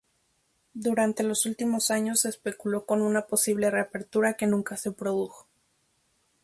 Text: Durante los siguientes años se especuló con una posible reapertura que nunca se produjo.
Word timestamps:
Durante 0.73 1.21
los 1.21 1.43
siguientes 1.43 1.91
años 1.91 2.21
se 2.21 2.29
especuló 2.29 2.87
con 2.87 3.03
una 3.03 3.27
posible 3.27 3.69
reapertura 3.69 4.33
que 4.33 4.47
nunca 4.47 4.75
se 4.75 4.91
produjo. 4.91 5.45